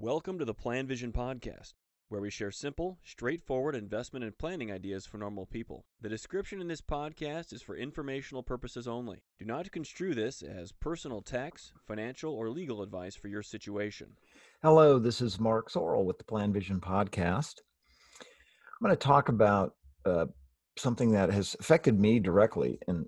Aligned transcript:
Welcome 0.00 0.38
to 0.38 0.44
the 0.44 0.54
Plan 0.54 0.86
Vision 0.86 1.10
Podcast, 1.10 1.72
where 2.08 2.20
we 2.20 2.30
share 2.30 2.52
simple, 2.52 3.00
straightforward 3.02 3.74
investment 3.74 4.24
and 4.24 4.38
planning 4.38 4.70
ideas 4.70 5.06
for 5.06 5.18
normal 5.18 5.44
people. 5.44 5.86
The 6.00 6.08
description 6.08 6.60
in 6.60 6.68
this 6.68 6.80
podcast 6.80 7.52
is 7.52 7.62
for 7.62 7.74
informational 7.76 8.44
purposes 8.44 8.86
only. 8.86 9.24
Do 9.40 9.44
not 9.44 9.72
construe 9.72 10.14
this 10.14 10.40
as 10.40 10.70
personal 10.70 11.20
tax, 11.20 11.72
financial, 11.84 12.32
or 12.32 12.48
legal 12.48 12.80
advice 12.82 13.16
for 13.16 13.26
your 13.26 13.42
situation. 13.42 14.10
Hello, 14.62 15.00
this 15.00 15.20
is 15.20 15.40
Mark 15.40 15.68
Zoril 15.68 16.04
with 16.04 16.18
the 16.18 16.24
Plan 16.24 16.52
Vision 16.52 16.80
Podcast. 16.80 17.54
I'm 18.20 18.86
going 18.86 18.96
to 18.96 18.96
talk 18.96 19.28
about 19.28 19.74
uh, 20.06 20.26
something 20.76 21.10
that 21.10 21.32
has 21.32 21.56
affected 21.58 21.98
me 21.98 22.20
directly, 22.20 22.78
and 22.86 23.06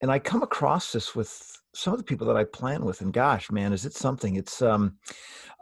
and 0.00 0.10
I 0.10 0.18
come 0.18 0.42
across 0.42 0.92
this 0.92 1.14
with 1.14 1.60
some 1.74 1.92
of 1.92 1.98
the 1.98 2.04
people 2.04 2.26
that 2.26 2.36
I 2.36 2.44
plan 2.44 2.84
with, 2.84 3.00
and 3.00 3.12
gosh, 3.12 3.50
man, 3.50 3.72
is 3.72 3.84
it 3.84 3.94
something? 3.94 4.36
It's 4.36 4.62
um, 4.62 4.96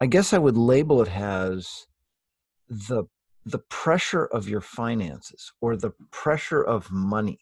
I 0.01 0.07
guess 0.07 0.33
I 0.33 0.39
would 0.39 0.57
label 0.57 1.03
it 1.03 1.11
as 1.11 1.87
the 2.69 3.05
the 3.45 3.59
pressure 3.59 4.25
of 4.27 4.49
your 4.49 4.61
finances 4.61 5.53
or 5.61 5.77
the 5.77 5.93
pressure 6.11 6.63
of 6.63 6.91
money. 6.91 7.41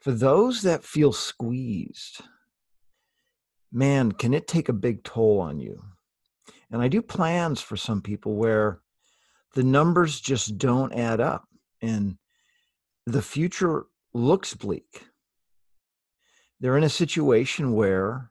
For 0.00 0.12
those 0.12 0.62
that 0.62 0.84
feel 0.84 1.12
squeezed, 1.12 2.22
man, 3.72 4.12
can 4.12 4.32
it 4.32 4.48
take 4.48 4.68
a 4.68 4.72
big 4.72 5.02
toll 5.04 5.40
on 5.40 5.58
you? 5.58 5.82
And 6.70 6.80
I 6.80 6.88
do 6.88 7.02
plans 7.02 7.60
for 7.60 7.76
some 7.76 8.00
people 8.00 8.36
where 8.36 8.80
the 9.54 9.62
numbers 9.62 10.20
just 10.20 10.58
don't 10.58 10.92
add 10.92 11.20
up 11.20 11.44
and 11.82 12.16
the 13.06 13.22
future 13.22 13.86
looks 14.14 14.54
bleak 14.54 15.04
they're 16.60 16.76
in 16.76 16.84
a 16.84 16.88
situation 16.88 17.74
where 17.74 18.30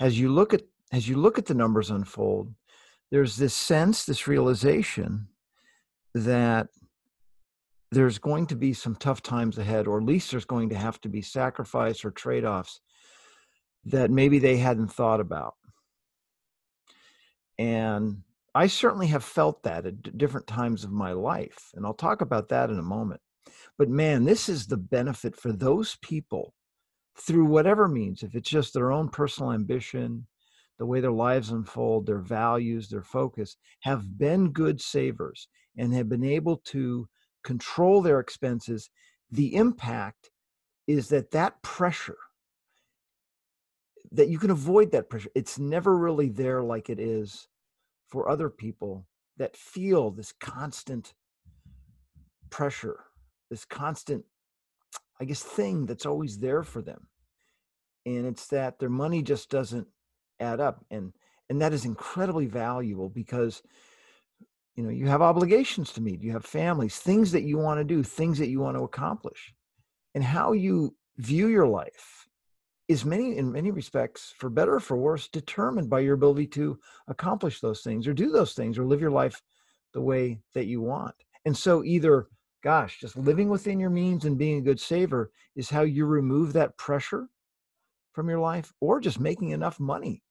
as 0.00 0.18
you 0.18 0.28
look 0.28 0.54
at 0.54 0.62
as 0.92 1.08
you 1.08 1.16
look 1.16 1.38
at 1.38 1.46
the 1.46 1.54
numbers 1.54 1.90
unfold 1.90 2.54
there's 3.10 3.36
this 3.36 3.54
sense 3.54 4.04
this 4.04 4.26
realization 4.26 5.28
that 6.14 6.68
there's 7.90 8.18
going 8.18 8.46
to 8.46 8.56
be 8.56 8.72
some 8.72 8.96
tough 8.96 9.22
times 9.22 9.58
ahead 9.58 9.86
or 9.86 9.98
at 9.98 10.04
least 10.04 10.30
there's 10.30 10.44
going 10.44 10.68
to 10.68 10.76
have 10.76 11.00
to 11.00 11.08
be 11.08 11.22
sacrifice 11.22 12.04
or 12.04 12.10
trade-offs 12.10 12.80
that 13.84 14.10
maybe 14.10 14.38
they 14.38 14.56
hadn't 14.56 14.88
thought 14.88 15.20
about. 15.20 15.54
And 17.58 18.22
i 18.56 18.66
certainly 18.66 19.08
have 19.08 19.24
felt 19.24 19.62
that 19.62 19.86
at 19.86 20.18
different 20.18 20.46
times 20.46 20.84
of 20.84 20.92
my 20.92 21.12
life 21.12 21.70
and 21.74 21.84
i'll 21.84 21.94
talk 21.94 22.20
about 22.20 22.48
that 22.48 22.70
in 22.70 22.78
a 22.78 22.82
moment. 22.82 23.20
But 23.78 23.88
man 23.88 24.24
this 24.24 24.48
is 24.48 24.66
the 24.66 24.76
benefit 24.76 25.36
for 25.36 25.52
those 25.52 25.96
people 26.02 26.54
through 27.16 27.46
whatever 27.46 27.88
means, 27.88 28.22
if 28.22 28.34
it's 28.34 28.50
just 28.50 28.74
their 28.74 28.92
own 28.92 29.08
personal 29.08 29.52
ambition, 29.52 30.26
the 30.78 30.86
way 30.86 31.00
their 31.00 31.12
lives 31.12 31.50
unfold, 31.50 32.06
their 32.06 32.18
values, 32.18 32.88
their 32.88 33.02
focus, 33.02 33.56
have 33.80 34.18
been 34.18 34.50
good 34.50 34.80
savers 34.80 35.48
and 35.76 35.94
have 35.94 36.08
been 36.08 36.24
able 36.24 36.56
to 36.56 37.08
control 37.44 38.02
their 38.02 38.18
expenses, 38.20 38.90
the 39.30 39.54
impact 39.54 40.30
is 40.86 41.08
that 41.08 41.30
that 41.30 41.62
pressure, 41.62 42.18
that 44.10 44.28
you 44.28 44.38
can 44.38 44.50
avoid 44.50 44.90
that 44.92 45.08
pressure. 45.08 45.30
It's 45.34 45.58
never 45.58 45.96
really 45.96 46.28
there 46.28 46.62
like 46.62 46.90
it 46.90 46.98
is 46.98 47.48
for 48.08 48.28
other 48.28 48.50
people 48.50 49.06
that 49.36 49.56
feel 49.56 50.10
this 50.10 50.32
constant 50.32 51.14
pressure, 52.50 53.00
this 53.50 53.64
constant 53.64 54.24
I 55.24 55.26
guess, 55.26 55.42
thing 55.42 55.86
that's 55.86 56.04
always 56.04 56.38
there 56.38 56.62
for 56.62 56.82
them. 56.82 57.08
And 58.04 58.26
it's 58.26 58.48
that 58.48 58.78
their 58.78 58.90
money 58.90 59.22
just 59.22 59.48
doesn't 59.48 59.86
add 60.38 60.60
up. 60.60 60.84
And 60.90 61.14
and 61.48 61.62
that 61.62 61.72
is 61.72 61.86
incredibly 61.86 62.44
valuable 62.44 63.08
because 63.08 63.62
you 64.76 64.82
know 64.82 64.90
you 64.90 65.06
have 65.06 65.22
obligations 65.22 65.92
to 65.92 66.00
meet 66.00 66.22
you 66.22 66.32
have 66.32 66.44
families 66.44 66.96
things 66.96 67.30
that 67.32 67.44
you 67.44 67.58
want 67.58 67.78
to 67.78 67.84
do 67.84 68.02
things 68.02 68.38
that 68.38 68.48
you 68.48 68.60
want 68.60 68.76
to 68.76 68.82
accomplish 68.82 69.52
and 70.14 70.24
how 70.24 70.52
you 70.52 70.96
view 71.18 71.46
your 71.48 71.66
life 71.66 72.26
is 72.88 73.04
many 73.04 73.36
in 73.36 73.52
many 73.52 73.70
respects 73.70 74.34
for 74.36 74.50
better 74.50 74.74
or 74.74 74.80
for 74.80 74.96
worse 74.96 75.28
determined 75.28 75.88
by 75.88 76.00
your 76.00 76.14
ability 76.14 76.46
to 76.46 76.78
accomplish 77.08 77.60
those 77.60 77.82
things 77.82 78.08
or 78.08 78.12
do 78.12 78.30
those 78.30 78.54
things 78.54 78.78
or 78.78 78.84
live 78.84 79.00
your 79.00 79.10
life 79.10 79.40
the 79.92 80.00
way 80.00 80.40
that 80.54 80.66
you 80.66 80.80
want 80.80 81.14
and 81.44 81.56
so 81.56 81.84
either 81.84 82.26
gosh, 82.64 82.98
just 82.98 83.16
living 83.16 83.50
within 83.50 83.78
your 83.78 83.90
means 83.90 84.24
and 84.24 84.38
being 84.38 84.58
a 84.58 84.62
good 84.62 84.80
saver 84.80 85.30
is 85.54 85.68
how 85.68 85.82
you 85.82 86.06
remove 86.06 86.54
that 86.54 86.76
pressure 86.78 87.28
from 88.12 88.28
your 88.28 88.38
life, 88.38 88.72
or 88.80 89.00
just 89.00 89.20
making 89.20 89.50
enough 89.50 89.78
money, 89.78 90.22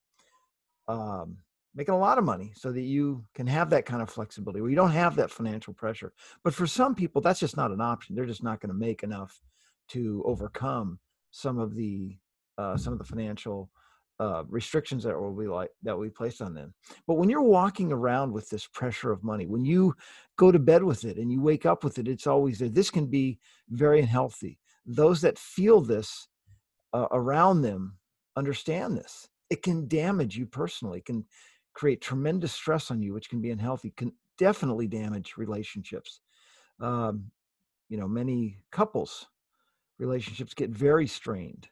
um, 0.87 1.37
making 1.75 1.93
a 1.93 1.97
lot 1.97 2.17
of 2.17 2.23
money 2.23 2.51
so 2.55 2.71
that 2.71 2.81
you 2.81 3.23
can 3.35 3.45
have 3.45 3.69
that 3.69 3.85
kind 3.85 4.01
of 4.01 4.09
flexibility 4.09 4.61
where 4.61 4.69
you 4.71 4.75
don't 4.75 4.91
have 4.91 5.15
that 5.15 5.29
financial 5.29 5.73
pressure. 5.73 6.11
But 6.43 6.55
for 6.55 6.65
some 6.65 6.95
people, 6.95 7.21
that's 7.21 7.39
just 7.39 7.55
not 7.55 7.71
an 7.71 7.81
option. 7.81 8.15
They're 8.15 8.25
just 8.25 8.43
not 8.43 8.61
going 8.61 8.73
to 8.73 8.85
make 8.87 9.03
enough 9.03 9.39
to 9.89 10.23
overcome 10.25 10.99
some 11.29 11.59
of 11.59 11.75
the 11.75 12.17
uh, 12.57 12.77
some 12.77 12.93
of 12.93 12.99
the 12.99 13.05
financial 13.05 13.69
uh, 14.19 14.43
restrictions 14.47 15.03
that 15.03 15.19
will 15.19 15.35
be 15.35 15.47
like 15.47 15.69
that 15.81 15.97
we 15.97 16.09
place 16.09 16.41
on 16.41 16.53
them. 16.53 16.73
But 17.07 17.15
when 17.15 17.29
you're 17.29 17.41
walking 17.41 17.91
around 17.91 18.31
with 18.31 18.49
this 18.49 18.67
pressure 18.67 19.11
of 19.11 19.23
money, 19.23 19.45
when 19.45 19.65
you 19.65 19.95
go 20.37 20.51
to 20.51 20.59
bed 20.59 20.83
with 20.83 21.03
it 21.03 21.17
and 21.17 21.31
you 21.31 21.41
wake 21.41 21.65
up 21.65 21.83
with 21.83 21.97
it, 21.97 22.07
it's 22.07 22.27
always 22.27 22.59
there. 22.59 22.69
This 22.69 22.91
can 22.91 23.07
be 23.07 23.39
very 23.69 23.99
unhealthy. 23.99 24.59
Those 24.85 25.21
that 25.21 25.39
feel 25.39 25.81
this 25.81 26.27
uh, 26.93 27.07
around 27.11 27.61
them 27.61 27.97
understand 28.35 28.97
this. 28.97 29.27
It 29.49 29.63
can 29.63 29.87
damage 29.87 30.37
you 30.37 30.45
personally. 30.45 30.99
It 30.99 31.05
can 31.05 31.25
create 31.73 32.01
tremendous 32.01 32.53
stress 32.53 32.91
on 32.91 33.01
you, 33.01 33.13
which 33.13 33.29
can 33.29 33.41
be 33.41 33.51
unhealthy. 33.51 33.93
Can 33.97 34.13
definitely 34.37 34.87
damage 34.87 35.35
relationships. 35.37 36.21
Um, 36.79 37.31
you 37.89 37.97
know, 37.97 38.07
many 38.07 38.57
couples 38.71 39.27
relationships 39.99 40.53
get 40.53 40.69
very 40.69 41.07
strained 41.07 41.67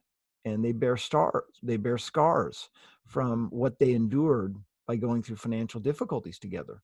and 0.45 0.63
they 0.63 0.71
bear 0.71 0.97
stars 0.97 1.43
they 1.63 1.77
bear 1.77 1.97
scars 1.97 2.69
from 3.05 3.47
what 3.51 3.77
they 3.79 3.93
endured 3.93 4.55
by 4.87 4.95
going 4.95 5.21
through 5.21 5.35
financial 5.35 5.79
difficulties 5.79 6.39
together. 6.39 6.81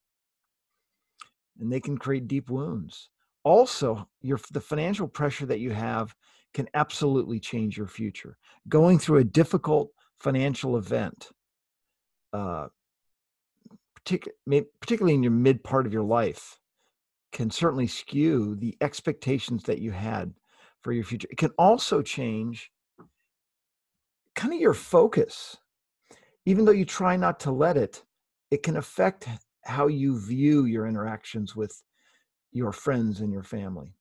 And 1.60 1.72
they 1.72 1.80
can 1.80 1.98
create 1.98 2.28
deep 2.28 2.50
wounds. 2.50 3.10
Also 3.44 4.08
your 4.22 4.40
the 4.52 4.62
financial 4.62 5.08
pressure 5.08 5.46
that 5.46 5.60
you 5.60 5.72
have 5.72 6.16
can 6.54 6.68
absolutely 6.74 7.40
change 7.40 7.78
your 7.78 7.88
future. 7.88 8.38
Going 8.68 9.00
through 9.00 9.20
a 9.20 9.24
difficult 9.24 9.92
financial 10.20 10.78
event 10.78 11.30
uh, 12.34 12.68
particularly 14.06 15.16
in 15.16 15.24
your 15.24 15.32
mid 15.32 15.64
part 15.64 15.86
of 15.86 15.94
your 15.94 16.04
life 16.04 16.60
can 17.32 17.50
certainly 17.50 17.88
skew 17.88 18.56
the 18.56 18.76
expectations 18.82 19.64
that 19.64 19.80
you 19.80 19.92
had 19.92 20.34
for 20.82 20.94
your 20.94 21.04
future. 21.04 21.28
It 21.30 21.38
can 21.38 21.52
also 21.58 22.02
change 22.02 22.72
kind 24.38 24.54
of 24.54 24.62
your 24.62 24.74
focus. 24.74 25.58
Even 26.46 26.64
though 26.64 26.72
you 26.72 26.86
try 26.86 27.18
not 27.18 27.42
to 27.42 27.52
let 27.52 27.76
it, 27.76 28.04
it 28.52 28.64
can 28.64 28.78
affect 28.78 29.28
how 29.66 29.88
you 29.88 30.18
view 30.18 30.64
your 30.64 30.88
interactions 30.88 31.56
with 31.56 31.84
your 32.54 32.72
friends 32.72 33.20
and 33.20 33.34
your 33.34 33.44
family. 33.44 33.94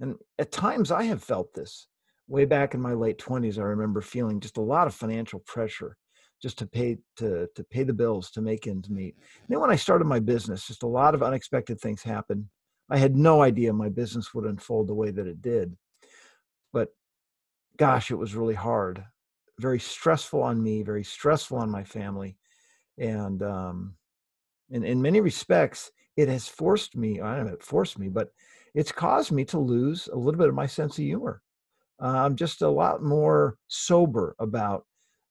And 0.00 0.16
at 0.38 0.52
times 0.52 0.90
I 0.90 1.02
have 1.02 1.22
felt 1.22 1.52
this. 1.52 1.88
Way 2.26 2.46
back 2.46 2.72
in 2.72 2.80
my 2.80 2.94
late 2.94 3.18
20s, 3.18 3.58
I 3.58 3.62
remember 3.62 4.00
feeling 4.00 4.40
just 4.40 4.56
a 4.56 4.62
lot 4.62 4.86
of 4.86 4.94
financial 4.94 5.40
pressure 5.40 5.98
just 6.40 6.56
to 6.58 6.66
pay 6.66 6.98
to 7.16 7.48
to 7.54 7.64
pay 7.64 7.82
the 7.82 7.92
bills 7.92 8.30
to 8.30 8.40
make 8.40 8.66
ends 8.66 8.88
meet. 8.88 9.14
And 9.16 9.48
then 9.48 9.60
when 9.60 9.70
I 9.70 9.76
started 9.76 10.06
my 10.06 10.20
business, 10.20 10.66
just 10.66 10.82
a 10.82 10.86
lot 10.86 11.14
of 11.14 11.22
unexpected 11.22 11.80
things 11.80 12.02
happened. 12.02 12.46
I 12.88 12.98
had 12.98 13.16
no 13.16 13.42
idea 13.42 13.72
my 13.72 13.88
business 13.88 14.32
would 14.32 14.46
unfold 14.46 14.88
the 14.88 14.94
way 14.94 15.10
that 15.10 15.26
it 15.26 15.42
did. 15.42 15.76
But 16.72 16.88
gosh, 17.76 18.10
it 18.10 18.16
was 18.16 18.34
really 18.34 18.54
hard 18.54 19.04
very 19.60 19.80
stressful 19.80 20.42
on 20.42 20.62
me, 20.62 20.82
very 20.82 21.04
stressful 21.04 21.58
on 21.58 21.70
my 21.70 21.84
family, 21.84 22.36
and 22.98 23.42
um, 23.42 23.94
in 24.70 24.84
in 24.84 25.00
many 25.02 25.20
respects, 25.20 25.90
it 26.16 26.28
has 26.28 26.48
forced 26.48 26.96
me. 26.96 27.20
I 27.20 27.36
don't 27.36 27.46
know, 27.46 27.54
it 27.54 27.62
forced 27.62 27.98
me, 27.98 28.08
but 28.08 28.30
it's 28.74 28.92
caused 28.92 29.32
me 29.32 29.44
to 29.46 29.58
lose 29.58 30.08
a 30.12 30.16
little 30.16 30.38
bit 30.38 30.48
of 30.48 30.54
my 30.54 30.66
sense 30.66 30.98
of 30.98 31.04
humor. 31.04 31.42
Uh, 32.02 32.24
I'm 32.24 32.36
just 32.36 32.62
a 32.62 32.68
lot 32.68 33.02
more 33.02 33.56
sober 33.68 34.34
about 34.40 34.84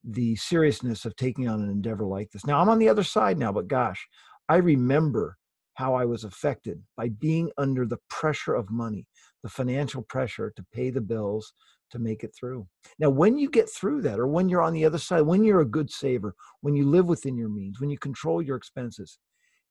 the 0.03 0.35
seriousness 0.35 1.05
of 1.05 1.15
taking 1.15 1.47
on 1.47 1.61
an 1.61 1.69
endeavor 1.69 2.05
like 2.05 2.31
this. 2.31 2.45
Now 2.45 2.59
I'm 2.59 2.69
on 2.69 2.79
the 2.79 2.89
other 2.89 3.03
side 3.03 3.37
now, 3.37 3.51
but 3.51 3.67
gosh, 3.67 4.07
I 4.49 4.57
remember 4.57 5.37
how 5.75 5.95
I 5.95 6.05
was 6.05 6.23
affected 6.23 6.81
by 6.95 7.09
being 7.09 7.51
under 7.57 7.85
the 7.85 7.97
pressure 8.09 8.53
of 8.53 8.69
money, 8.69 9.07
the 9.41 9.49
financial 9.49 10.03
pressure 10.03 10.53
to 10.55 10.65
pay 10.73 10.89
the 10.89 11.01
bills, 11.01 11.53
to 11.93 11.99
make 11.99 12.23
it 12.23 12.35
through. 12.35 12.67
Now, 12.99 13.09
when 13.09 13.37
you 13.37 13.49
get 13.49 13.69
through 13.69 14.01
that, 14.01 14.19
or 14.19 14.27
when 14.27 14.49
you're 14.49 14.61
on 14.61 14.73
the 14.73 14.83
other 14.83 14.97
side, 14.97 15.21
when 15.21 15.43
you're 15.43 15.61
a 15.61 15.65
good 15.65 15.89
saver, 15.89 16.35
when 16.61 16.75
you 16.75 16.85
live 16.85 17.05
within 17.05 17.37
your 17.37 17.49
means, 17.49 17.79
when 17.79 17.89
you 17.89 17.97
control 17.97 18.41
your 18.41 18.57
expenses, 18.57 19.19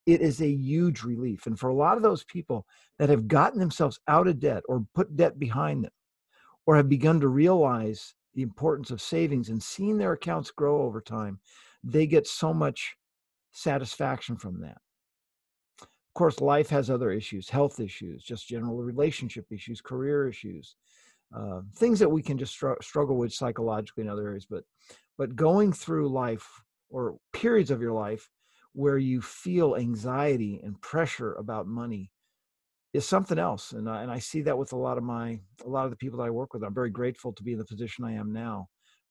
it 0.05 0.21
is 0.21 0.41
a 0.41 0.49
huge 0.49 1.03
relief. 1.03 1.45
And 1.45 1.59
for 1.59 1.69
a 1.69 1.75
lot 1.75 1.97
of 1.97 2.03
those 2.03 2.23
people 2.23 2.65
that 2.97 3.09
have 3.09 3.27
gotten 3.27 3.59
themselves 3.59 3.99
out 4.07 4.27
of 4.27 4.39
debt 4.39 4.63
or 4.67 4.85
put 4.95 5.15
debt 5.15 5.37
behind 5.37 5.83
them, 5.83 5.91
or 6.65 6.75
have 6.75 6.89
begun 6.89 7.19
to 7.19 7.27
realize 7.27 8.15
the 8.33 8.41
importance 8.41 8.89
of 8.89 9.01
savings 9.01 9.49
and 9.49 9.61
seeing 9.61 9.97
their 9.97 10.13
accounts 10.13 10.49
grow 10.49 10.81
over 10.81 11.01
time, 11.01 11.39
they 11.83 12.07
get 12.07 12.25
so 12.25 12.53
much 12.53 12.95
satisfaction 13.51 14.37
from 14.37 14.61
that. 14.61 14.77
Of 15.81 16.15
course, 16.15 16.41
life 16.41 16.69
has 16.69 16.89
other 16.89 17.11
issues, 17.11 17.49
health 17.49 17.79
issues, 17.79 18.23
just 18.23 18.47
general 18.47 18.77
relationship 18.77 19.45
issues, 19.51 19.81
career 19.81 20.27
issues, 20.27 20.75
uh, 21.35 21.61
things 21.75 21.99
that 21.99 22.09
we 22.09 22.21
can 22.21 22.37
just 22.37 22.53
str- 22.53 22.81
struggle 22.81 23.17
with 23.17 23.33
psychologically 23.33 24.03
in 24.03 24.09
other 24.09 24.27
areas. 24.27 24.45
But, 24.49 24.63
but 25.17 25.35
going 25.35 25.73
through 25.73 26.09
life 26.09 26.47
or 26.89 27.17
periods 27.31 27.71
of 27.71 27.81
your 27.81 27.93
life 27.93 28.29
where 28.73 28.97
you 28.97 29.21
feel 29.21 29.75
anxiety 29.75 30.59
and 30.63 30.79
pressure 30.81 31.33
about 31.33 31.67
money 31.67 32.11
is 32.93 33.05
something 33.05 33.39
else. 33.39 33.71
And 33.71 33.89
I, 33.89 34.03
and 34.03 34.11
I 34.11 34.19
see 34.19 34.41
that 34.43 34.57
with 34.57 34.73
a 34.73 34.77
lot 34.77 34.97
of 34.97 35.03
my, 35.03 35.39
a 35.65 35.69
lot 35.69 35.85
of 35.85 35.91
the 35.91 35.97
people 35.97 36.19
that 36.19 36.25
I 36.25 36.29
work 36.29 36.53
with. 36.53 36.63
I'm 36.63 36.73
very 36.73 36.91
grateful 36.91 37.33
to 37.33 37.43
be 37.43 37.53
in 37.53 37.57
the 37.57 37.65
position 37.65 38.05
I 38.05 38.13
am 38.13 38.31
now. 38.31 38.67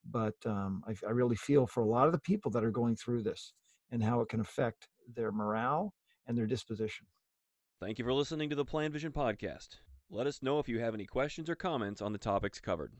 But 0.08 0.34
um, 0.46 0.82
I, 0.86 0.94
I 1.06 1.10
really 1.10 1.36
feel 1.36 1.66
for 1.66 1.82
a 1.82 1.88
lot 1.88 2.06
of 2.06 2.12
the 2.12 2.20
people 2.20 2.50
that 2.52 2.64
are 2.64 2.70
going 2.70 2.96
through 2.96 3.22
this 3.22 3.52
and 3.90 4.02
how 4.02 4.20
it 4.20 4.28
can 4.28 4.40
affect 4.40 4.88
their 5.14 5.30
morale 5.30 5.94
and 6.26 6.36
their 6.36 6.46
disposition. 6.46 7.06
Thank 7.80 7.98
you 7.98 8.04
for 8.04 8.12
listening 8.12 8.50
to 8.50 8.56
the 8.56 8.64
Plan 8.64 8.92
Vision 8.92 9.12
podcast. 9.12 9.78
Let 10.14 10.26
us 10.26 10.42
know 10.42 10.58
if 10.58 10.68
you 10.68 10.78
have 10.78 10.92
any 10.92 11.06
questions 11.06 11.48
or 11.48 11.54
comments 11.54 12.02
on 12.02 12.12
the 12.12 12.18
topics 12.18 12.60
covered. 12.60 12.92